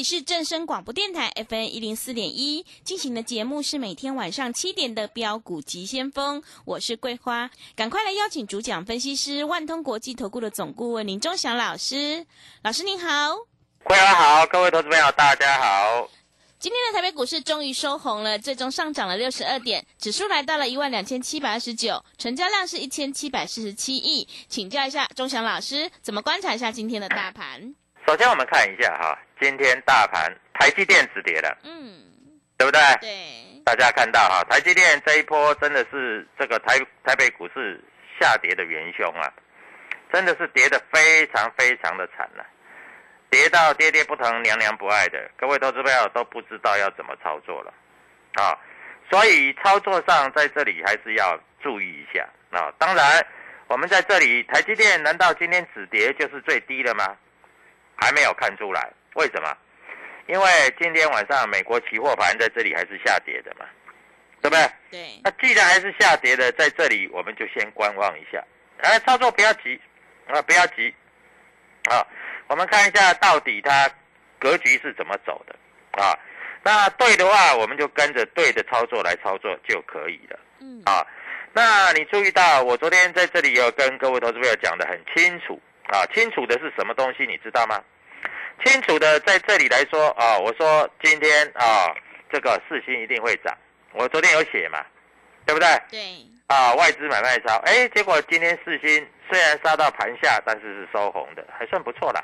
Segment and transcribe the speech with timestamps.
[0.00, 12.24] 里是正声广播电台 F N 一零四点一进行的节目是每天晚上七点的标股急先锋，我是桂花，赶快来邀请主讲分析师万通国际投顾的总顾问林忠祥老师，
[12.62, 13.36] 老师您好，
[13.84, 16.08] 桂花好，各位投资朋友大家好。
[16.58, 27.74] 今天的台北股市终于收红了，最终上涨了六十二点，指数来到了一万两千七百二十九，成交量是一千七百四十七亿，请教一下忠祥老师，怎么观察一下今天的大盘？
[28.06, 32.02] 首先我们看一下哈，今天大盘台积电止跌了，嗯，
[32.58, 32.80] 对不对？
[33.00, 37.82] 对，大家看到哈，台积电这一波真的是这个台台北股市
[38.20, 39.32] 下跌的元凶啊，
[40.12, 42.44] 真的是跌得非常非常的惨了、
[43.30, 47.72] 跌到跌跌不疼、娘娘不爱的，各位投资朋友都不知道要怎么操作了
[48.34, 48.58] 啊。
[49.10, 52.70] 所以操作上在这里还是要注意一下啊。
[52.78, 53.26] 当然，
[53.68, 57.16] 我们在这里台积电难道今天止跌就是最低的吗？
[58.02, 59.56] 还没有看出来，为什么？
[60.26, 60.46] 因为
[60.80, 63.66] 今天晚上美国期货盘在这里还是下跌的嘛，
[64.40, 64.70] 对不对？
[64.90, 68.40] 对，那既然还是下跌的，在这里我们就先观望一下，
[68.78, 69.80] 哎，操作不要急
[70.28, 70.94] 啊，不要急
[71.90, 72.06] 啊，
[72.46, 73.90] 我们看一下到底它
[74.38, 75.56] 格局是怎么走的
[76.00, 76.16] 啊。
[76.62, 81.04] 那对的话，我们就跟着对的操作来操作就可以了嗯，啊。
[81.52, 87.82] 那你注意到我昨天在这里有跟各位投资朋友讲的很清楚啊，清楚的是什么东西，你知道吗？
[88.64, 91.94] 清楚的在这里来说啊，我说今天啊，
[92.30, 93.56] 这个四星一定会涨，
[93.92, 94.84] 我昨天有写嘛，
[95.46, 95.68] 对不对？
[95.90, 96.00] 对，
[96.46, 102.22] 啊，外资买卖超，哎，结果今天四星虽然杀到盘下，但是是收红的，还算不错啦。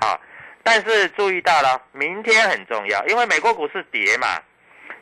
[0.00, 0.18] 啊，
[0.62, 4.40] 但是注意到了，明天很重要，因为美国股市跌嘛，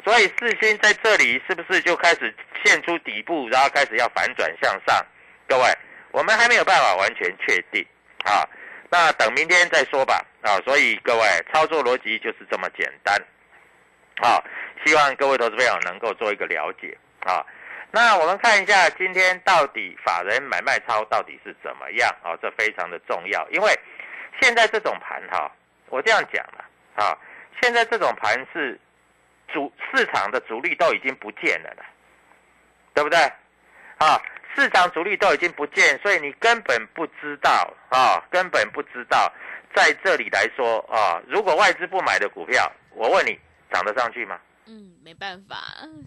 [0.05, 2.35] 所以四星在这里是不是就开始
[2.65, 5.07] 现出底部，然后开始要反转向上？
[5.49, 5.65] 各位，
[6.11, 7.85] 我们还没有办法完全确定
[8.25, 8.47] 啊，
[8.91, 10.25] 那等明天再说吧。
[10.43, 11.23] 啊，所以各位
[11.53, 13.21] 操作逻辑就是这么简单。
[14.21, 14.43] 好、
[14.85, 17.45] 希望各位投资朋友能够做一个了解啊。
[17.91, 22.37] 那我们看一下今天到底法人买卖超到底是怎么样啊？
[22.41, 23.73] 这非常的重要，因为
[24.41, 25.51] 现在这种盘哈、
[25.89, 26.65] 我这样讲了
[26.97, 27.17] 啊，
[27.61, 28.79] 现在这种盘是
[29.53, 31.85] 主市场的主力都已经不见了了，
[32.95, 33.19] 对不对？
[33.99, 34.21] 啊，
[34.55, 39.33] 市场主力都已经不见，所以你根本不知道啊，根本不知道
[39.75, 43.39] 在这里来说啊，如果外资不买的股票，我问你
[43.73, 44.39] 涨得上去吗？
[44.67, 45.57] 嗯，没办法，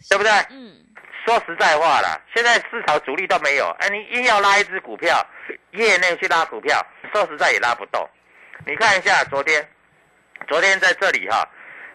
[0.10, 0.32] 对不对？
[0.52, 0.76] 嗯，
[1.26, 5.26] 说实在话啦，现在市场主力都没有，哎，你硬要拉一只股票，
[5.72, 6.80] 业内去拉股票，
[7.12, 8.08] 说实在也拉不动。
[8.68, 9.68] 你看一下昨天，
[10.48, 11.48] 昨天在这里哈，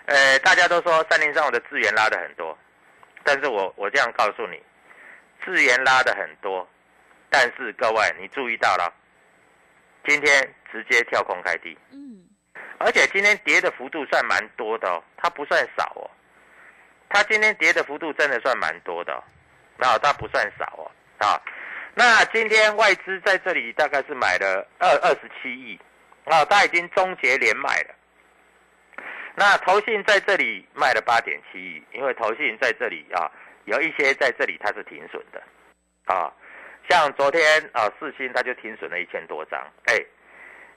[0.06, 2.58] 呃，大家都说三零三五的资源拉的很多，
[3.22, 4.60] 但是我我这样告诉你，
[5.46, 6.68] 资源拉的很多，
[7.30, 8.92] 但是各位你注意到了，
[10.04, 12.26] 今天直接跳空开低，嗯，
[12.78, 16.10] 而且今天跌的幅度算蛮多的哦，它不算少哦。
[17.08, 19.22] 它今天跌的幅度真的算蛮多的、哦，
[19.78, 20.90] 那，它不算少哦，
[21.24, 21.40] 啊，
[21.94, 25.78] 那今天外资在这里大概是买了二二十七亿，
[26.24, 27.94] 啊，它已经终结连买了。
[29.36, 33.30] 那投信在这里卖了八点七亿，因为投信在这里啊，
[33.66, 35.40] 有一些在这里它是停损的，
[36.06, 36.32] 啊，
[36.88, 37.42] 像昨天
[37.72, 39.94] 啊四星它就停损了一千多张，哎，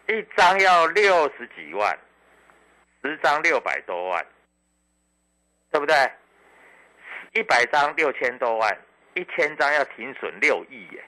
[0.08, 1.98] 一张要六十几万，
[3.02, 4.26] 十张六百多万，
[5.72, 5.96] 对不对？
[7.34, 8.78] 一百张六千多万，
[9.14, 11.04] 一千张要停损六亿耶，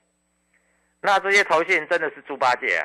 [1.02, 2.78] 那这些投信真的是猪八戒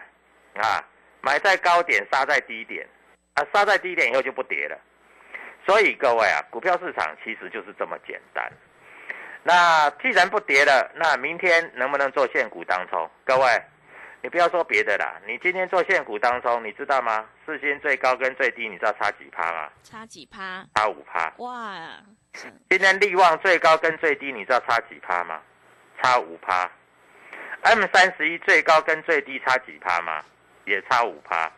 [0.54, 0.84] 啊，啊，
[1.20, 2.86] 买在高点，杀在低点。
[3.34, 4.80] 啊，杀在低点以后就不跌了，
[5.66, 8.50] 所以各位啊，股票市场其实就是这么简单。
[9.46, 13.08] 那既然不跌了，那明天能不能做现股当冲？
[13.24, 13.62] 各位，
[14.20, 17.24] 你不要说别的啦，你今天做现股当冲，你知道吗？
[17.46, 19.68] 四星最高跟最低，你知道差几趴吗？
[19.84, 20.66] 差几趴？
[20.74, 21.32] 差五趴。
[21.36, 21.78] 哇！
[22.68, 25.40] 今天利旺最高跟最低，你知道差几趴吗？
[26.02, 26.68] 差五趴。
[27.62, 30.24] M 三十一最高跟最低差几趴吗？
[30.64, 31.48] 也差五趴。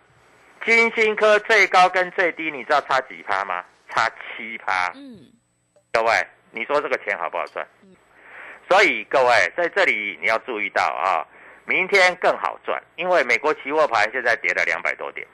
[0.62, 3.64] 金星科最高跟最低，你知道差几趴吗？
[3.88, 4.92] 差七趴。
[4.94, 5.32] 嗯，
[5.90, 6.12] 各位，
[6.50, 7.66] 你说这个钱好不好赚？
[8.68, 11.26] 所以各位在这里你要注意到啊，
[11.64, 15.26] 明天更好赚，因为美国期货盘现在跌了两百多点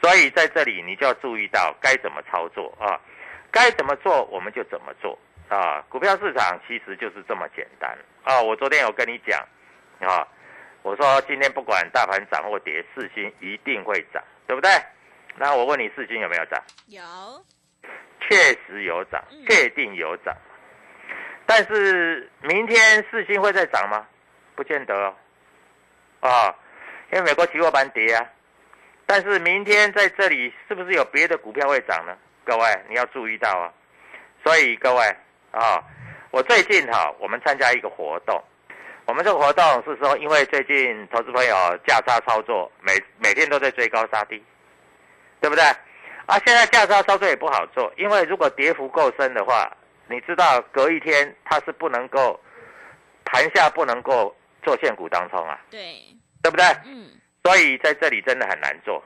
[0.00, 3.00] 所以在这里你就要注意到该怎么操作啊，
[3.50, 5.84] 该怎么做我们就怎么做啊。
[5.88, 8.42] 股票市场其实就是这么简单啊。
[8.42, 9.40] 我昨天有跟你讲
[10.00, 10.26] 啊。
[10.84, 14.68] 我说今天不管大盘涨或跌，四星一定会涨，对不对？
[15.36, 16.60] 那我问你，四星有没有涨？
[16.88, 17.00] 有，
[18.32, 20.34] 确实有涨，确定有涨。
[21.44, 24.06] 但是明天四星会再涨吗？
[24.54, 25.14] 不见得哦。
[26.20, 26.54] 啊，
[27.12, 28.26] 因为美国期货盘跌啊。
[29.04, 32.16] 但是明天在这里是不是有别的股票会涨呢？
[32.44, 33.70] 各位你要注意到啊。
[34.42, 35.04] 所以各位
[35.50, 35.84] 啊，
[36.30, 38.42] 我最近哈，我们参加一个活动。
[39.04, 41.54] 我们这个活动是说，因为最近投资朋友
[41.86, 44.42] 价差操作，每每天都在追高杀低，
[45.40, 45.62] 对不对？
[46.32, 49.70] 啊，现在价差操作也不好做，因为如果跌幅够深的话，
[50.08, 52.40] 你知道隔一天它是不能够
[53.26, 55.78] 盘下不能够做现股当冲啊，对，
[56.42, 56.64] 对不对？
[56.86, 57.10] 嗯，
[57.44, 59.04] 所以在这里真的很难做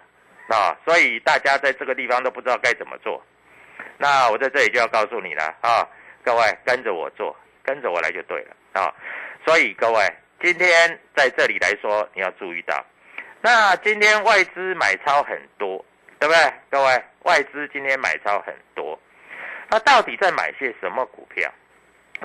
[0.50, 3.20] 啊，所以大家在这个地方都不知道该怎么做。
[3.98, 5.84] 那我在这里就要告诉你了啊，
[6.22, 7.34] 各位跟着我做，
[7.64, 8.94] 跟着我来就对了啊。
[9.44, 10.00] 所以各位，
[10.40, 12.84] 今天在这里来说，你要注意到，
[13.40, 15.84] 那今天外资买超很多，
[16.20, 16.52] 对不对？
[16.70, 18.96] 各位，外资今天买超很多，
[19.68, 21.52] 那到底在买些什么股票，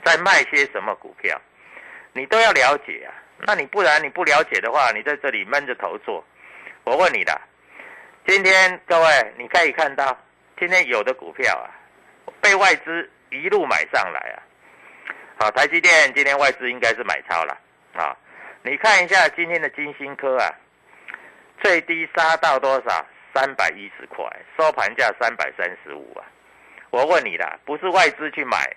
[0.06, 1.42] 在卖些什么股票，
[2.14, 3.10] 你都要了解啊。
[3.48, 6.24] 那你不然你不了解的话，你在这里闷着头做，
[6.84, 7.42] 我问你的，
[8.28, 10.16] 今天各位你可以看到，
[10.60, 11.74] 今天有的股票啊，
[12.40, 14.38] 被外资一路买上来啊。
[15.40, 17.58] 好，台积电今天外资应该是买超了
[17.96, 18.16] 啊！
[18.62, 20.54] 你看一下今天的金星科啊，
[21.64, 23.04] 最低杀到多少？
[23.34, 24.26] 三百一十块，
[24.58, 26.26] 收盘价三百三十五啊！
[26.90, 28.70] 我问你啦，不是外资去买，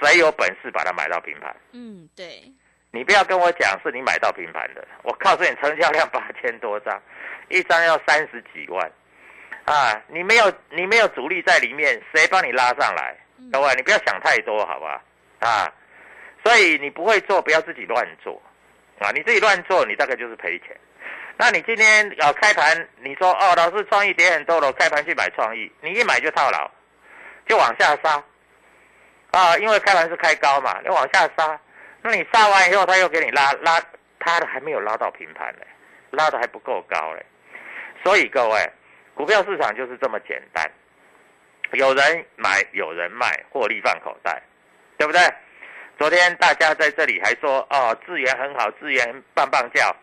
[0.00, 1.54] 谁有本事把它买到平盘？
[1.72, 2.42] 嗯，对。
[2.94, 7.00] 你不要跟我讲是你买到平盘的，我告诉你，成交量八千多张，
[7.48, 8.92] 一张要三十几万
[9.64, 10.00] 啊！
[10.08, 13.16] 你没有你没有主力在里面，谁帮你拉上来？
[13.50, 15.02] 各位，你不要想太多，好吧？
[15.40, 15.72] 啊！
[16.44, 18.40] 所以你不会做，不要自己乱做，
[18.98, 19.10] 啊！
[19.12, 20.76] 你自己乱做，你大概就是赔钱。
[21.38, 26.70] 那你今天啊开盘，你说哦，老师创意跌很多了，开盘去买创意，你一买就套牢，
[27.46, 28.22] 就往下杀，
[29.32, 29.56] 啊！
[29.58, 31.58] 因为开盘是开高嘛，你往下杀，
[32.02, 33.80] 那你杀完以后，他又给你拉拉，
[34.20, 35.64] 他的还没有拉到平盘呢，
[36.10, 37.24] 拉的还不够高嘞。
[38.04, 38.70] 所以各位，
[39.14, 40.70] 股票市场就是这么简单，
[41.72, 44.40] 有人买，有人卖，获利放口袋，
[44.96, 45.20] 对不对？
[45.98, 49.94] 昨天大家在这里还说哦，资源很好，资源棒棒叫。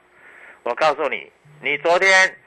[0.70, 1.32] 我告诉你，
[1.64, 2.38] 你昨天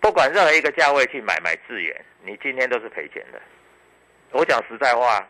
[0.00, 3.40] 不管任何一个价位去买买资源，你今天都是赔钱的。
[4.32, 5.24] 我讲实在话，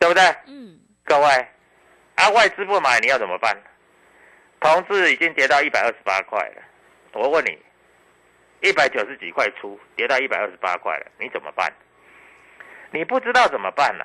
[0.00, 0.22] 对不对？
[0.48, 0.76] 嗯。
[1.04, 1.28] 各位，
[2.16, 3.56] 啊，外资不买你要怎么办？
[4.58, 6.62] 同志已经跌到一百二十八块了。
[7.12, 7.56] 我问你，
[8.68, 11.72] 一百九十几块出，跌到一百二十八块了，你怎么办？
[12.90, 14.04] 你不知道怎么办呢？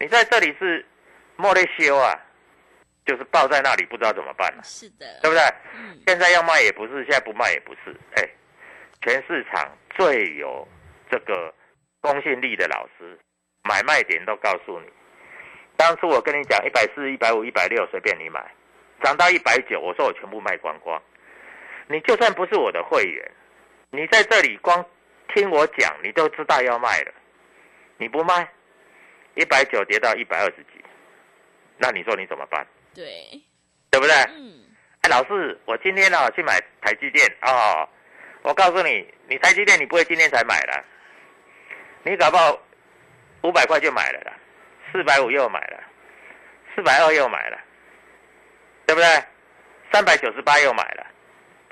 [0.00, 0.84] 你在这里是。
[1.36, 2.16] 莫雷修啊，
[3.04, 5.42] 就是抱在那里不知道怎么办了，是的，对不对？
[5.74, 6.00] 嗯。
[6.06, 8.28] 现在要卖也不是，现在不卖也不是，哎，
[9.02, 10.66] 全市场最有
[11.10, 11.52] 这个
[12.00, 13.18] 公信力的老师，
[13.62, 14.86] 买卖点都告诉你。
[15.76, 18.40] 当初我跟你讲一百四、一百五、一百六随便你买，
[19.02, 21.02] 涨到一百九，我说我全部卖光光。
[21.88, 23.30] 你就算不是我的会员，
[23.90, 24.82] 你在这里光
[25.34, 27.12] 听我讲，你都知道要卖了，
[27.98, 28.48] 你不卖，
[29.34, 30.82] 一百九跌到一百二十几。
[31.76, 32.66] 那你说你怎么办？
[32.94, 33.42] 对，
[33.90, 34.14] 对不对？
[34.36, 34.60] 嗯。
[35.02, 37.88] 哎，老师，我今天呢去买台积电哦。
[38.42, 40.84] 我告诉你，你台积电你不会今天才买的，
[42.04, 42.58] 你搞不好
[43.42, 44.32] 五百块就买了啦，
[44.92, 45.82] 四百五又买了，
[46.74, 47.58] 四百二又买了，
[48.86, 49.24] 对不对？
[49.92, 51.06] 三百九十八又买了，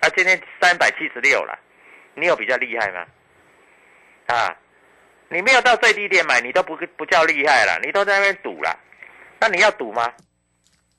[0.00, 1.58] 啊，今天三百七十六了，
[2.14, 3.06] 你有比较厉害吗？
[4.28, 4.56] 啊，
[5.28, 8.78] 你没有到最低点买，你都不不叫厉害了，你都在那边赌了，
[9.40, 10.12] 那你要赌吗？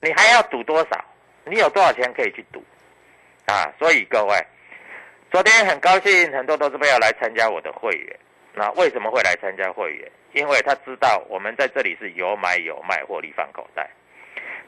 [0.04, 1.02] 你还要赌多少？
[1.46, 2.62] 你有多少钱可以去赌？
[3.46, 4.46] 啊，所以各位，
[5.32, 8.14] 昨天很高兴，很多投资朋友来参加我的会员。
[8.52, 10.10] 那为什么会来参加会员？
[10.34, 13.88] 因为他知道我们在这里是有买有卖，获利放口袋，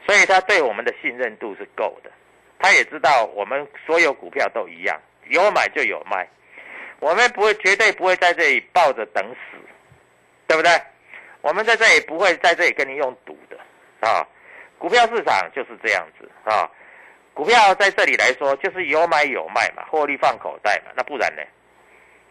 [0.07, 2.11] 所以他对我们的信任度是够的。
[2.57, 6.27] 他也知道我们所有股票都一样，有买就有卖，
[6.99, 9.57] 我们不会绝对不会在这里抱着等死，
[10.47, 10.71] 对不对？
[11.41, 13.57] 我们在这里不会在这里跟你用赌的
[14.07, 14.27] 啊。
[14.77, 16.69] 股票市场就是这样子啊。
[17.33, 20.91] 股票在这里来说就是有买有卖嘛，获利放口袋嘛。
[20.95, 21.41] 那不然呢？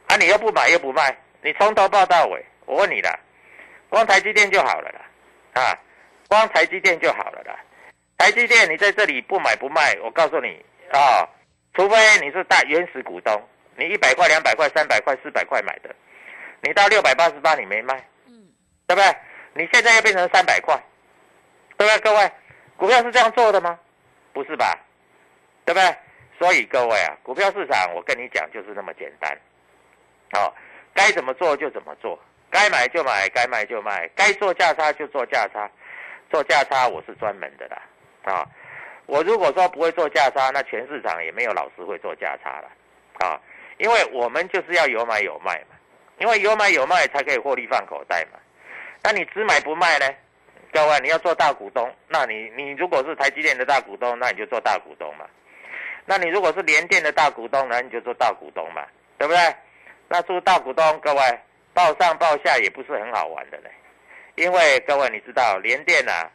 [0.08, 3.18] 啊，你又不买又不卖，你从头报到尾，我问你啦，
[3.88, 5.00] 光台积电就好了啦，
[5.60, 5.78] 啊，
[6.28, 7.56] 光台积电就好了啦。
[8.18, 11.28] 台积电，你在这里不买不卖，我告诉你啊，
[11.74, 15.94] 除非你是大原始股东，你一百块、两百块、三百块、四百块买的，
[16.62, 17.94] 你到六百八十八你没卖，
[18.26, 18.48] 嗯，
[18.86, 19.14] 对不对？
[19.54, 20.80] 你现在又变成三百块，
[21.76, 21.98] 对不对？
[22.00, 22.32] 各位，
[22.76, 23.78] 股票是这样做的吗？
[24.32, 24.78] 不是吧？
[25.64, 25.96] 对不对？
[26.38, 29.36] 所以各位啊，股票市场我跟你讲就是那么简单，
[30.34, 30.52] 哦，
[30.92, 32.18] 该怎么做就怎么做，
[32.50, 35.70] 该买就买，该卖就卖，该做价差就做价差，
[36.30, 37.82] 做价差我是专门的啦。
[38.24, 38.46] 啊，
[39.06, 42.70] 我如果说不会做价差，那全市场也没有老师会做价差了，
[43.26, 43.40] 啊，
[43.78, 45.76] 因为我们就是要有买有卖嘛，
[46.18, 48.38] 因为有买有卖才可以获利放口袋嘛。
[49.02, 50.06] 那你只买不卖呢？
[50.76, 55.24] 各位，你要做大股东，那你你如果是台积电的大股东，那你就做大股东嘛。
[56.04, 59.40] 那你如果是联电的大股东，那你就做大股东嘛，对不对？
[60.06, 61.20] 那做大股东，各位
[61.72, 63.70] 报上报下也不是很好玩的嘞，
[64.34, 66.30] 因为各位你知道联电啊。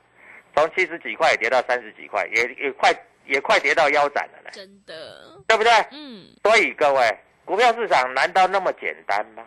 [0.56, 2.92] 从七十几块跌到三十几块，也也快
[3.28, 4.50] 也快跌到腰斩了嘞。
[4.52, 5.72] 真的，对不对？
[5.92, 6.26] 嗯。
[6.44, 9.44] 所以各位，股票市场难道那么简单吗？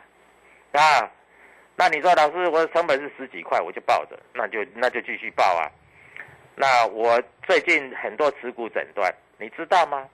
[0.72, 1.10] 啊？
[1.76, 5.70] 那你说老师，我的成本是十几块，我就抱着，那就那就继续抱啊。
[6.54, 10.08] 那我最近很多持股诊断，你知道吗？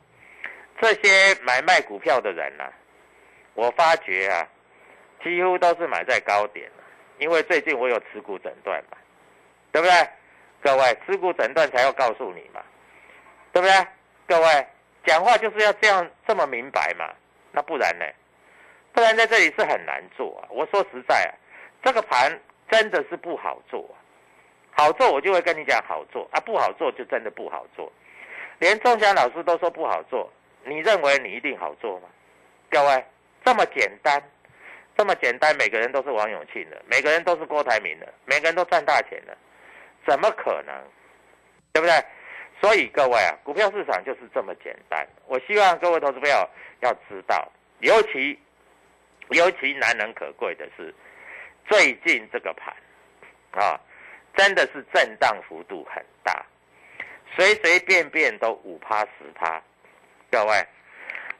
[0.80, 2.64] 这些买卖股票的人呢，
[3.52, 4.48] 我发觉啊，
[5.22, 6.70] 几乎都是买在高点
[7.18, 8.96] 因为最近我有持股诊断嘛，
[9.70, 10.08] 对不对？
[10.62, 12.62] 各位，持股诊断才要告诉你嘛，
[13.52, 13.86] 对不对？
[14.26, 14.66] 各位，
[15.04, 17.12] 讲话就是要这样这么明白嘛，
[17.52, 18.06] 那不然呢？
[18.92, 20.48] 不然在这里是很难做啊。
[20.50, 21.32] 我说实在啊，
[21.82, 22.38] 这个盘
[22.70, 23.88] 真的是不好做，
[24.70, 27.90] 好做我就会跟你讲好做啊，不好做就真的不好做。
[28.58, 30.30] 连钟祥老师都说不好做，
[30.64, 32.08] 你认为你一定好做吗？
[32.70, 33.04] 各位，
[33.44, 34.22] 这么简单，
[34.96, 39.36] 这么简单，每个人都是王永庆的，每个人都是郭台铭的，每个人都赚大钱的。
[40.06, 40.74] 怎么可能，
[41.72, 41.94] 对不对？
[42.60, 45.06] 所以各位啊，股票市场就是这么简单。
[45.26, 46.48] 我希望各位投资朋友
[46.80, 48.38] 要知道，尤其
[49.30, 50.94] 尤其难能可贵的是，
[51.66, 52.74] 最近这个盘
[53.52, 53.78] 啊，
[54.36, 56.44] 真的是震荡幅度很大，
[57.36, 59.62] 随随便便都五趴十趴。
[60.30, 60.66] 各位，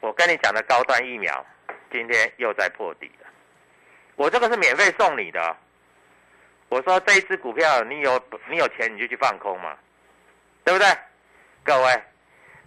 [0.01, 1.45] 我跟你讲的高端疫苗，
[1.91, 3.27] 今天又在破底了。
[4.17, 5.57] 我这个是免费送你的。
[6.69, 9.77] 我说这一只股票，你有你有钱你就去放空嘛，
[10.65, 10.87] 对不对？
[11.65, 11.93] 各位，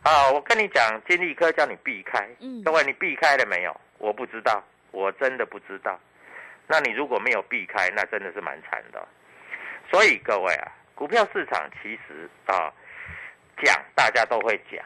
[0.03, 2.27] 啊，我跟你讲，金利科叫你避开，
[2.65, 3.81] 各位你避开了没有？
[3.97, 5.97] 我不知道，我真的不知道。
[6.73, 9.07] 那你如果没有避开，那真的是蛮惨的。
[9.91, 12.73] 所以各位啊，股票市场其实啊，
[13.63, 14.83] 讲大家都会讲，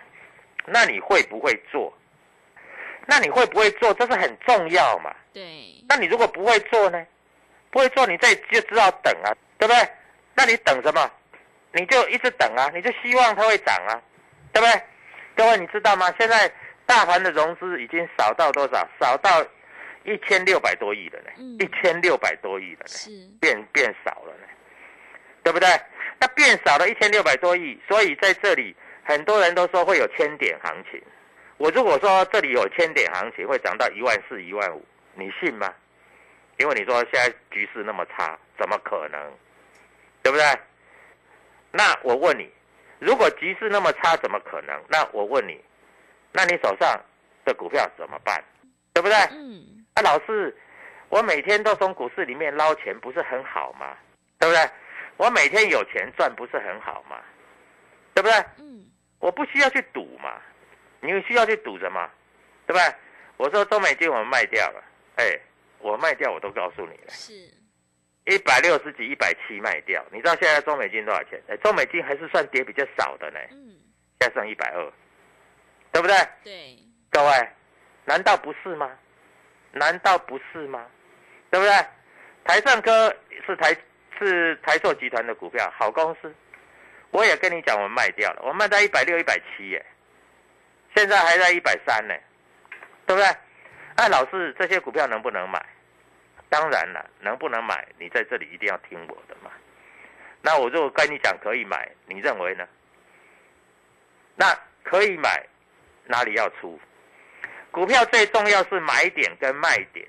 [0.66, 1.98] 那你会不会做？
[3.06, 3.94] 那你会不会做？
[3.94, 5.16] 这是很重要嘛。
[5.32, 5.82] 对。
[5.88, 7.02] 那你如果不会做呢？
[7.72, 9.90] 不会做，你这就知道等啊，对不对？
[10.36, 11.10] 那你等什么？
[11.72, 14.02] 你就一直等啊，你就希望它会涨啊，
[14.52, 14.82] 对不对？
[15.38, 16.14] 各位你知道吗？
[16.20, 16.52] 现在
[16.86, 18.86] 大盘的融资已经少到多少？
[19.00, 19.42] 少到
[20.08, 23.10] 一千六百多亿的呢，一千六百多亿的呢，是
[23.42, 24.48] 变变少了呢，
[25.44, 25.68] 对不对？
[26.18, 28.74] 那变少了一千六百多亿，所以在这里
[29.04, 31.00] 很多人都说会有千点行情。
[31.58, 34.82] 我如果说这里有千点行情，会涨到一万四、一万五，
[35.14, 35.74] 你信吗？
[36.58, 39.20] 因为你说现在局势那么差，怎么可能？
[40.24, 40.46] 对不对？
[41.72, 42.50] 那我问你，
[43.00, 44.82] 如果局势那么差，怎么可能？
[44.88, 45.60] 那我问你，
[46.32, 46.98] 那你手上
[47.44, 48.42] 的股票怎么办？
[48.94, 49.18] 对不对？
[49.32, 49.77] 嗯。
[49.98, 50.56] 啊，老师，
[51.10, 53.98] 我每天都从股市里面捞钱，不是很好吗？
[54.38, 54.70] 对不对？
[55.18, 57.20] 我每天有钱赚，不是很好吗？
[58.14, 58.38] 对不对？
[58.60, 58.86] 嗯。
[59.18, 60.40] 我不需要去赌嘛，
[61.00, 62.08] 你需要去赌什么？
[62.68, 62.96] 对不对？
[63.38, 64.84] 我说中美金我们卖掉了，
[65.16, 65.40] 哎。
[65.80, 67.34] 我卖掉我都告诉你了，是，
[68.26, 70.04] 一百六十几、一百七卖掉。
[70.12, 71.40] 你知道现在中美金多少钱？
[71.48, 73.78] 哎，中美金还是算跌比较少的呢，嗯，
[74.20, 74.92] 现在剩一百二，
[75.92, 76.18] 对不对？
[76.44, 76.80] 对，
[77.12, 77.50] 各位，
[78.06, 78.90] 难道不是吗？
[79.78, 80.86] 难道不是吗？
[81.50, 81.74] 对不对？
[82.44, 83.16] 台盛科
[83.46, 83.76] 是台
[84.18, 86.34] 是台塑集团的股票，好公司。
[87.12, 89.86] 我也跟你讲，我卖掉了，我卖在一百六、一百七耶，
[90.96, 92.14] 现在还在一百三呢，
[93.06, 93.30] 对不对？
[93.96, 95.66] 那老师，这些股票能不能买？
[96.50, 97.88] 当然了，能不能买？
[97.98, 99.52] 你在这里一定要听我的嘛。
[100.42, 102.68] 那我如果跟你讲可以买，你认为呢？
[104.36, 105.46] 那可以买，
[106.06, 106.80] 哪里要出？
[107.78, 110.04] 股票最重要是买点跟卖点，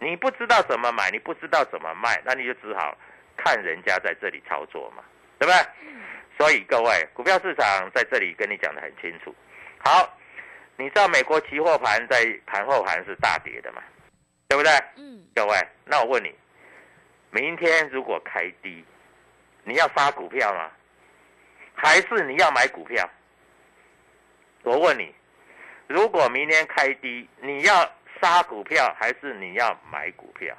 [0.00, 2.98] 你不知道怎么买，你不知道怎么卖，那你就只好
[3.36, 5.04] 看人家在这里操作嘛，
[5.38, 5.64] 对不对？
[6.36, 9.32] 所以各位，股票市场在这里跟你讲的很清楚。
[9.84, 10.12] 好，
[10.76, 13.80] 你知道美国期货盘在盘后盘是大跌的嘛，
[14.48, 14.72] 对不对？
[14.96, 16.34] 嗯，各位，那我问你，
[17.30, 18.84] 明天如果开低，
[19.62, 20.68] 你要杀股票吗？
[21.76, 23.08] 还是你要买股票？
[24.64, 25.14] 我问你，
[25.86, 30.56] 如果明天开低，你要杀股票还是你要买股票？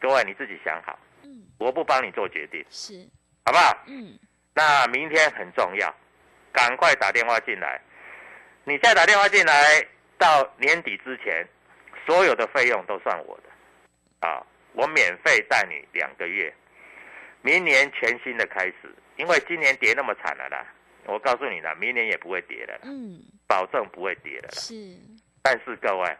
[0.00, 3.08] 各位你自己想好，嗯，我不帮你做决定，是，
[3.44, 3.84] 好不好？
[3.86, 4.18] 嗯，
[4.54, 5.94] 那明天很重要，
[6.52, 7.80] 赶快打电话进来。
[8.64, 9.86] 你再打电话进来，
[10.18, 11.46] 到年底之前，
[12.06, 16.52] 所有的费用都算我的，啊，我免费带你两个月。
[17.42, 20.64] 明年全新的开始，因为今年跌那么惨了啦，
[21.06, 23.20] 我告诉你啦，明年也不会跌了啦，嗯，
[23.52, 24.54] 保证不会跌的啦。
[24.54, 24.96] 是，
[25.42, 26.16] 但是各位，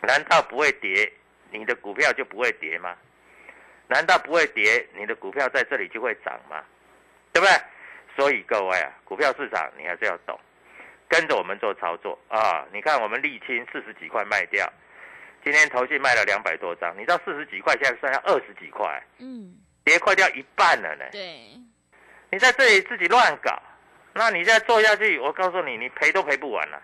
[0.00, 1.12] 难道不会跌，
[1.52, 2.96] 你的股票就不会跌吗？
[3.86, 6.64] 难道不会跌，你的股票在这里就会涨吗？
[7.32, 7.54] 对不对？
[8.16, 10.36] 所以各位啊，股票市场你还是要懂，
[11.08, 12.66] 跟着我们做操作啊！
[12.72, 14.68] 你看我们沥青四十几块卖掉，
[15.44, 21.04] 今天投信卖了两百多张，你知道四十几块现在剩下二十几块，嗯，跌快掉一半了呢。
[21.12, 21.56] 对，
[22.32, 23.62] 你在这里自己乱搞，
[24.14, 26.82] 那你再做下去，我告诉你，你赔都赔不完了。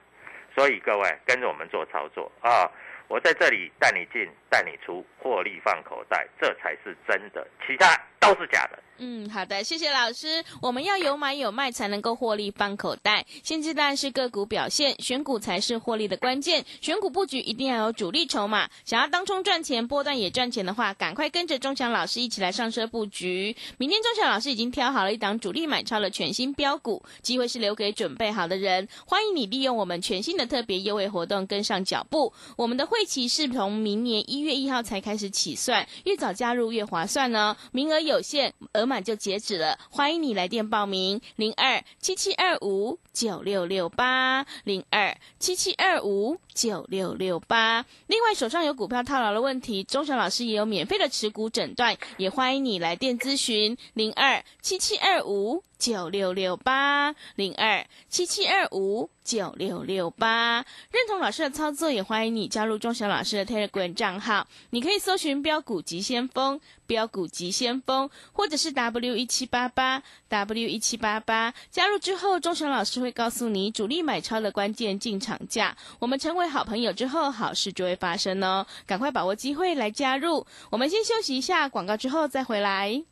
[0.55, 2.71] 所以各位跟着我们做操作啊！
[3.07, 8.79] 我在这里带你进，带你出，获利放口袋，这才是真的，其他都是假的。
[9.01, 10.45] 嗯，好的，谢谢老师。
[10.61, 13.25] 我们要有买有卖才能够获利放口袋。
[13.45, 16.65] 现阶段是个股表现，选股才是获利的关键。
[16.81, 18.69] 选股布局一定要有主力筹码。
[18.85, 23.57] 想要当冲赚钱，波段也赚钱的话，赶快跟着钟祥老师一起来上车布局。
[23.77, 28.89] 明天钟祥老师已经挑好了一档主力买超的全新标股，机会是留给准备好的人。
[29.07, 32.33] 欢迎你利用我们全新的特别优惠活动跟上脚步。
[32.57, 37.57] 我们的会期是从明年一月一号才开始起算，越早加入越划算呢。
[37.71, 39.79] 名额有限，而满就截止了。
[39.91, 47.85] 欢迎你来电报名：零二七七二五九六六八零二七七二五九六六八。
[48.07, 55.63] 另外，手上有股票套牢的问题，钟祥老师也有免费的持股诊断，也欢迎你来电咨询：零二七七二五。
[55.79, 64.47] 九六六八零二七七二五九六六八，认同老师的操作，也欢迎你加入钟祥老师的 Telegram 账号。
[64.71, 71.55] 你可以搜寻“标股急先锋”、“标股急先锋”，或者是 W 一七八八 W 一七八八。
[71.71, 75.77] 加入之后，钟祥老师会告诉你主力买超的关键进场价。
[76.01, 78.67] 我们成为好朋友之后，好事就会发生哦！
[78.87, 80.47] 赶快把握机会来加入。
[80.71, 83.05] 我们先休息一下广告，之后再回来。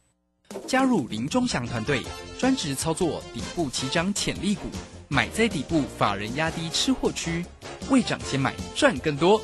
[0.66, 2.02] 加入林忠祥团队，
[2.38, 4.62] 专职操作底部起涨潜力股，
[5.08, 7.44] 买在底部，法人压低吃货区，
[7.88, 9.40] 未涨先买赚更多。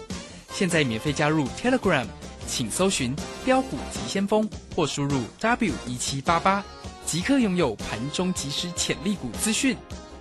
[0.52, 2.06] 现在免费加入 Telegram，
[2.46, 6.64] 请搜寻“标股急先锋”或输入 W 一七八八，
[7.06, 9.76] 即刻拥有盘中即时潜力股资讯。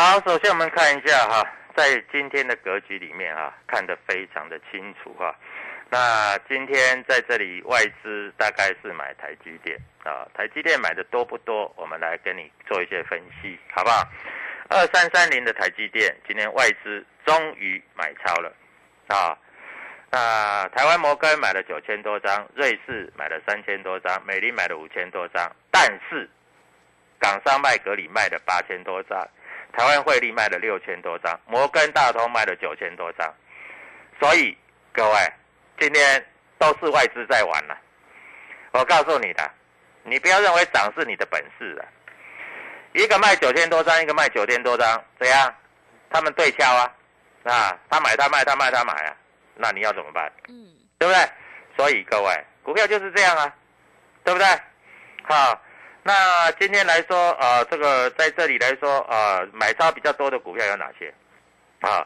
[0.00, 5.34] 好，首先我们看一下哈，在今天的格局里面哈，看得非常的清楚哈。
[5.90, 11.74] 那今天在这里外资大概是买台积电啊，台积电买的多不多？
[11.76, 14.08] 我们来跟你做一些分析，好不好？
[14.68, 18.52] 二三三零的台积电，今天外资终于买超了
[19.08, 19.36] 啊。
[20.12, 26.30] 那台湾摩根买了九千多张，瑞士买了三千多张，美林买了五千多张，但是
[27.18, 29.28] 港商麦格里卖了八千多张，
[29.72, 33.34] 台湾汇利卖了六千多张，摩根大通卖了九千多张，
[34.20, 34.56] 所以
[34.92, 35.32] 各位。
[35.80, 36.26] 今天
[36.58, 37.78] 都是外资在玩了
[38.72, 39.48] 我告诉你的，
[40.02, 41.84] 你不要认为涨是你的本事了。
[42.94, 45.54] 一个卖九千多张，一个卖九千多张，怎样？
[46.10, 46.92] 他们对敲啊，
[47.44, 49.16] 啊，他买他卖他卖他买啊，
[49.54, 50.32] 那你要怎么办？
[50.48, 50.66] 嗯，
[50.98, 51.30] 对不对？
[51.76, 53.54] 所以各位，股票就是这样啊，
[54.24, 54.46] 对不对？
[55.22, 55.62] 好，
[56.08, 61.12] 那今天来说，呃，这个在这里来说，呃，买超比较多的股票有哪些？
[61.80, 62.00] 啊，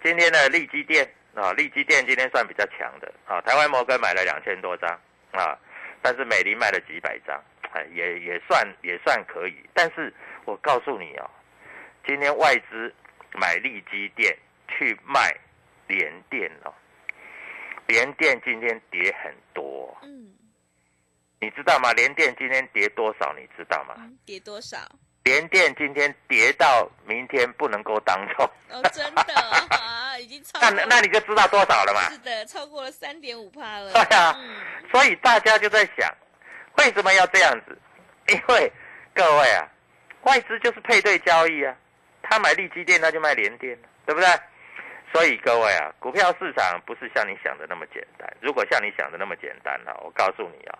[0.00, 4.88] 今天的利基电啊，利基电今天算比较强的啊，台湾摩根买了两千多张
[5.32, 5.58] 啊，
[6.00, 7.36] 但是美林卖了几百张，
[7.72, 9.56] 哎，也也算也算可以。
[9.74, 11.28] 但是我告诉你哦，
[12.06, 12.94] 今天外资
[13.32, 15.36] 买利基电去卖
[15.88, 16.72] 联电哦，
[17.88, 20.27] 联电今天跌很多，嗯，
[21.40, 21.92] 你知道吗？
[21.92, 23.32] 联电今天跌多少？
[23.34, 23.94] 你知道吗？
[23.98, 24.76] 嗯跌多少？
[25.24, 32.08] 联电今天跌到明天不能够当中，哦，真的啊，已经 超那那你就知道多少了嘛？
[32.10, 33.92] 是的，超过了三点五帕了。
[33.92, 34.56] 对啊嗯，
[34.90, 36.10] 所以大家就在想，
[36.78, 37.78] 为什么要这样子？
[38.28, 38.72] 因为
[39.14, 39.68] 各位啊，
[40.22, 41.76] 外资就是配对交易啊，
[42.22, 44.28] 他买利基电，他就卖联电，对不对？
[45.12, 48.26] 所以各位啊，股票市场不是像你想的那么简单。
[48.40, 50.78] 如果像你想的那么简单啊，我告诉你啊，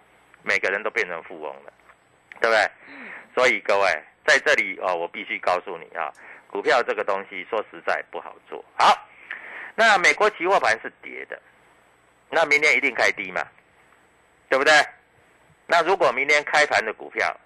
[0.48, 1.72] 每个人都变成富翁了，
[2.40, 2.70] 对不对？
[3.34, 6.10] 所以各位在这里哦，我必须告诉你啊，
[6.50, 8.64] 股票这个东西说实在不好做。
[8.78, 9.06] 好，
[9.74, 11.38] 那美国期货盘是跌的，
[12.30, 13.46] 那明天一定开低嘛，
[14.48, 14.72] 对不对？
[15.66, 17.38] 那如果明天开盘的股票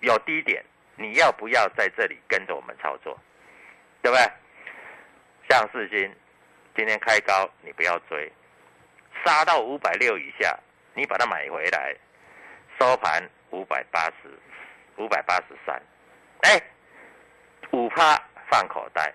[0.00, 0.62] 有低点，
[0.96, 3.18] 你要不要在这里跟着我们操作？
[4.02, 4.30] 对不对？
[5.48, 6.14] 像四星
[6.76, 8.30] 今天开高，你不要追，
[9.24, 10.54] 杀到五百六以下，
[10.94, 11.96] 你把它买回来，
[12.78, 14.30] 收盘五百八十，
[14.96, 15.80] 五百八十三，
[16.42, 16.60] 哎，
[17.70, 19.12] 五趴放口袋，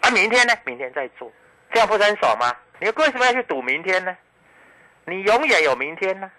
[0.00, 0.54] 啊，明天呢？
[0.64, 1.32] 明天再做，
[1.72, 2.54] 这样不是很爽吗？
[2.80, 4.16] 你为什么要去赌明天呢？
[5.04, 6.30] 你永远有明天呢，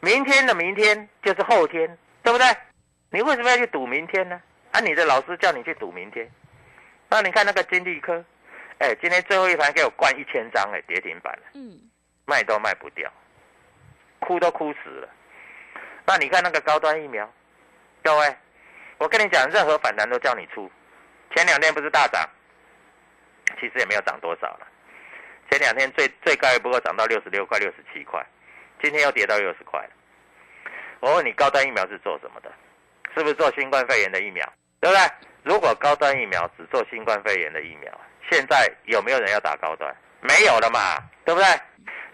[0.00, 2.46] 明天的明天就是后天，对不对？
[3.10, 4.40] 你为什么要去赌明天呢？
[4.72, 6.30] 啊，你的老师叫你去赌明天，
[7.08, 8.24] 那你看那个金利科，
[8.78, 11.80] 哎，今天最后一盘给我灌一千张，哎，跌停板了，嗯，
[12.26, 13.10] 卖都卖不掉，
[14.20, 15.08] 哭都哭死了。
[16.06, 17.28] 那你看那个高端疫苗，
[18.02, 18.36] 各位，
[18.98, 20.70] 我跟你讲，任何反弹都叫你出。
[21.34, 22.24] 前两天不是大涨，
[23.60, 24.66] 其实也没有涨多少了。
[25.50, 28.24] 前两天最最高也不过涨到六十六块、六十七块，
[28.80, 29.84] 今天又跌到六十块。
[31.00, 32.52] 我问你，高端疫苗是做什么的？
[33.14, 34.46] 是不是做新冠肺炎的疫苗？
[34.80, 35.10] 对不对？
[35.42, 37.92] 如果高端疫苗只做新冠肺炎的疫苗，
[38.30, 39.94] 现在有没有人要打高端？
[40.20, 41.48] 没有了嘛，对不对？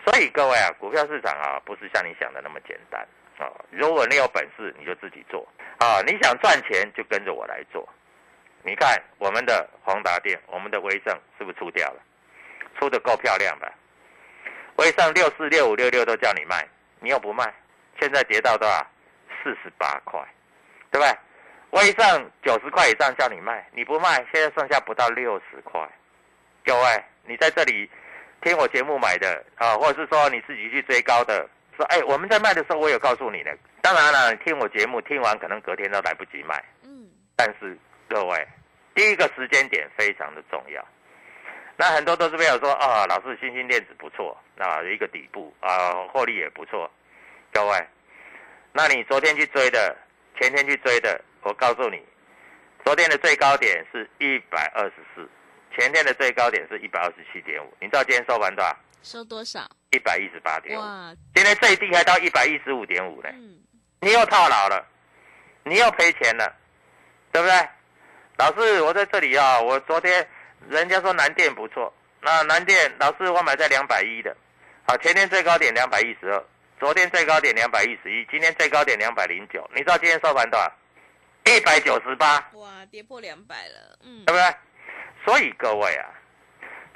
[0.04, 3.06] 所以各位啊，股票市场啊，不是像你想的那么简单
[3.38, 3.50] 啊。
[3.70, 5.46] 如果你有本事，你就自己做
[5.78, 6.00] 啊。
[6.06, 7.88] 你想赚钱，就跟着我来做。
[8.62, 12.00] 你看我们的宏达电，我们的威盛是不是出掉了？
[12.78, 13.72] 出的够漂亮吧？
[14.76, 16.66] 威盛六四六五六六都叫你卖，
[17.00, 17.52] 你又不卖，
[18.00, 18.86] 现在跌到多少？
[19.42, 20.20] 四十八块，
[20.92, 21.18] 对不对？
[21.70, 25.80] 威盛九十块以上叫你卖，你不卖，现在剩下不到六十块。
[26.64, 27.90] 各位，你在这里
[28.40, 31.48] 听我节目买的啊，或者是说你自己去追高的，
[31.82, 33.56] 说哎，我们在卖的时候我有告诉你的。
[33.80, 37.76] 当然了，你听我节目听完可能隔天都来不及卖，嗯，但是
[38.08, 38.46] 各位，
[38.94, 40.86] 第一个时间点非常的重要。
[41.76, 46.88] 那很多都是朋友说啊，老师新兴电子不错，啊一个底部啊获利也不错。
[47.52, 47.86] 各位，
[48.72, 49.96] 那你昨天去追的，
[50.40, 52.00] 前天去追的，我告诉你，
[52.84, 55.28] 昨天的最高点是一百二十四，
[55.76, 57.74] 前天的最高点是一百二十七点五。
[57.80, 58.76] 你知道今天收盘多少？
[59.02, 59.68] 收多少？
[59.90, 60.80] 一百一十八点五。
[60.80, 63.28] 哇，今天最低还到一百一十五点五呢。
[63.32, 63.58] 嗯，
[64.00, 64.86] 你又套牢了，
[65.64, 66.54] 你又赔钱了，
[67.32, 67.68] 对不对？
[68.38, 70.26] 老师，我在这里啊，我昨天
[70.68, 74.34] 人家说南电不错，那南电老师我买在两百一的，
[74.86, 76.42] 好，前天最高点两百一十二，
[76.80, 80.72] 昨天最高点两百一十一，今天最高点两百零九，你知道今天收盘多少？
[81.44, 84.54] 一百九十八，哇，跌破两百了，嗯对不对？
[85.24, 86.08] 所以各位啊，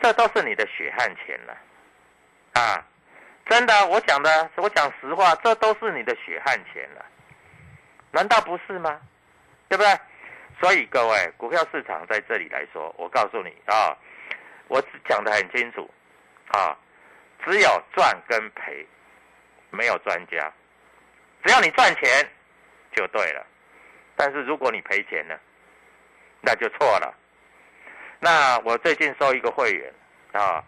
[0.01, 1.59] 这都是你的血汗钱了，啊，
[2.57, 2.85] 啊
[3.49, 7.05] 真的，我讲的，我讲实话，这都是你的血汗钱了，
[8.11, 9.01] 难道不是吗？
[9.69, 10.01] 对不对？
[10.61, 13.97] 所以各位，股票市场在这里来说，我告诉你啊，
[14.69, 15.89] 我讲的很清楚，
[16.49, 16.77] 啊，
[17.45, 18.85] 只有赚跟赔，
[19.71, 20.53] 没有专家，
[21.45, 22.29] 只要你赚钱
[22.97, 23.47] 就对了，
[24.17, 25.39] 但是如果你赔钱呢，
[26.41, 27.15] 那就错了。
[28.19, 29.93] 那我最近收一个会员
[30.33, 30.65] 啊，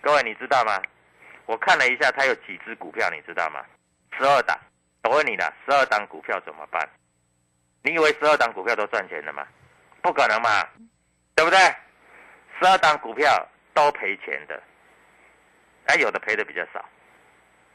[0.00, 0.82] 各位你知道吗？
[1.46, 3.64] 我看了一下，他有几只股票，你知道吗？
[4.18, 4.58] 十二档。
[5.04, 6.88] 我问你了，十二档股票怎么办？
[7.82, 9.46] 你以为十二档股票都赚钱了吗？
[10.02, 10.48] 不可能嘛，
[11.36, 11.58] 对不对？
[12.58, 14.60] 十二档股票都赔钱的，
[15.86, 16.84] 哎，有的赔的比较少，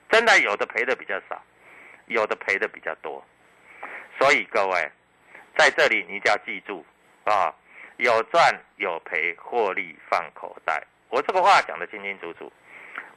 [0.10, 1.41] 真的有的赔的比较少，
[2.07, 3.23] 有的赔的比较多。
[4.19, 4.91] 所以各位
[5.57, 6.86] 在这里你就要记住
[7.23, 7.53] 啊，
[7.97, 10.84] 有赚有赔，获利放口袋。
[11.10, 12.51] 我这个话讲得清清楚楚，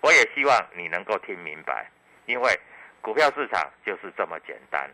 [0.04, 1.90] 我也希望你能够听明白，
[2.26, 2.60] 因为
[3.00, 4.86] 股票市场就是这么简单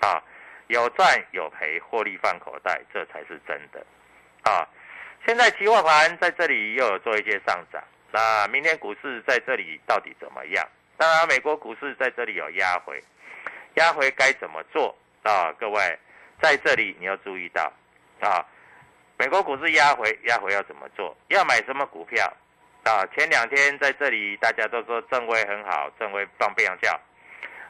[0.00, 0.22] 啊，
[0.68, 3.84] 有赚有赔，获利放口袋，这才是真的
[4.44, 4.64] 啊。
[5.26, 10.64] 现在期货盘在这里又有做一些上涨，那明天股市在这里到底怎么样？
[10.96, 13.02] 当然，美国股市在这里有压回，
[13.74, 15.52] 压回该怎么做啊？
[15.58, 15.98] 各位
[16.40, 17.72] 在这里你要注意到
[18.20, 18.46] 啊，
[19.18, 21.16] 美国股市压回，压回要怎么做？
[21.26, 22.32] 要买什么股票
[22.84, 23.04] 啊？
[23.16, 26.90] 前两天在这里大家都说正威很好，正威放变阳叫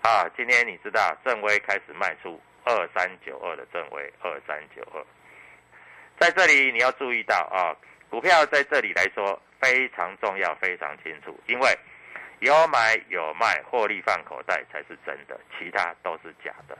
[0.02, 5.04] 啊，今天你知道正威开始卖出二三九二的正威，二三九二。
[6.18, 7.74] 在这里你要注意到啊，
[8.08, 11.78] 股票在这里来说非常重要，非常清楚，因为
[12.40, 16.76] 有买有卖，获利放口袋才是真的，其他都是假的，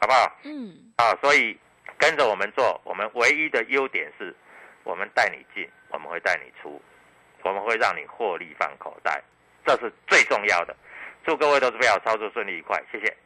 [0.00, 0.38] 好不好？
[0.44, 1.58] 嗯，啊，所以
[1.98, 4.34] 跟着我们做，我们唯一的优点是，
[4.82, 6.80] 我们带你进，我们会带你出，
[7.44, 9.22] 我们会让你获利放口袋，
[9.64, 10.74] 这是最重要的。
[11.24, 13.16] 祝各位都是非常操作顺利愉快，谢谢。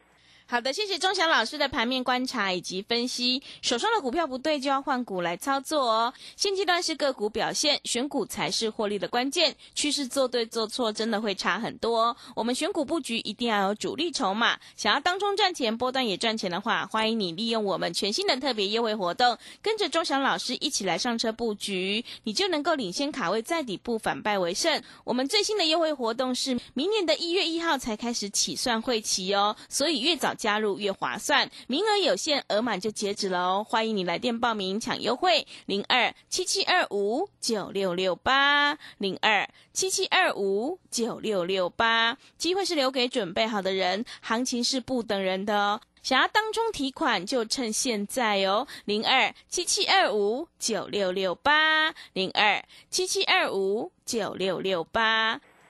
[0.51, 3.43] 好的，谢谢钟祥老师的盘面观察以及分析。
[3.61, 6.11] 手上的股票不对，就要换股来操作哦。
[6.35, 9.55] 现阶段是个股表现，选股才是获利的关键。
[9.75, 12.17] 趋势做对做错，真的会差很多。
[12.35, 24.81] 我们选股布局一定要有主力筹码，想要当中赚钱，波段也赚钱的话，欢迎你利用我们全新的特别优惠活动，跟着钟祥老师一起来上车布局，你就能够领先卡位，在底部反败为胜。
[25.03, 30.33] 我们最新的优惠活动是明年的一月一号才开始起算会期哦，所以越早。
[30.39, 33.67] 加入越划算，名额有限，额满就截止了哦。
[33.67, 42.17] 欢迎你来电报名抢优惠，零二七七二五九六六八零二七七二五九六六八。
[42.37, 45.81] 机会是留给准备好的人，行情是不等人的哦。
[46.01, 55.41] 想要当中提款，就趁现在哦，零二七七二五九六六八零二七七二五九六六八。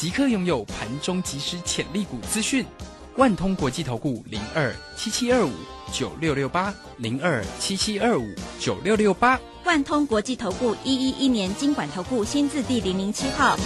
[0.00, 2.64] 即刻拥有盘中即时潜力股资讯，
[3.16, 5.52] 万通国际投顾零二七七二五
[5.92, 13.58] 九六六八零二七七二五九六六八，万通国际投顾一一一年经管投顾新字第零零七号。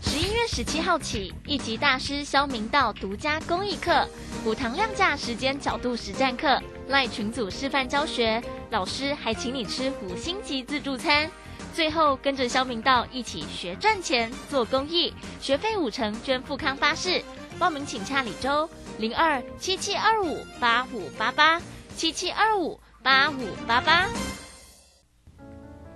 [0.00, 4.08] 十一月十七号起，一级大师肖明道独家公益课，
[4.44, 11.28] 五堂量价时间角度实战课，赖群组示范教学，老师还请你吃五星级自助餐。
[11.74, 17.22] 最后跟着肖明道一起学赚钱、做公益，学费五成捐富康巴士。
[17.58, 21.60] 报名请洽李周零二七七二五八五八八
[21.96, 24.08] 七七二五八五八八。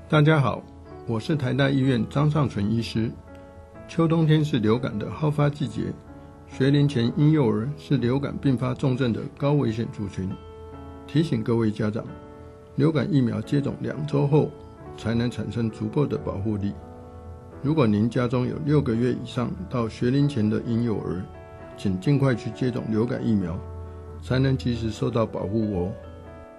[0.08, 0.62] 大家好，
[1.06, 3.10] 我是台大医院张尚存医师。
[3.88, 5.92] 秋冬天是流感的好发季节，
[6.48, 10.30] 学龄前婴幼儿是流感并发重症的高危险族群。
[11.06, 12.04] 提醒各位家长，
[12.76, 14.50] 流感疫苗接种两周后。
[14.96, 16.74] 才能产生足够的保护力。
[17.62, 21.22] 如果您家中有六个月以上到学龄前的婴幼儿，
[21.76, 23.58] 请尽快去接种流感疫苗，
[24.22, 25.92] 才能及时受到保护哦。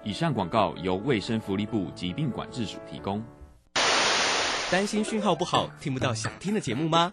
[0.02, 3.22] 以上广告由卫生福利部疾病管制署提供。
[4.70, 7.12] 担心讯号不好，听不到想听的节目吗？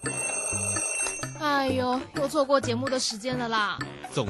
[1.40, 3.78] 哎呦，又错过节目的时间了啦！
[4.12, 4.30] 总是。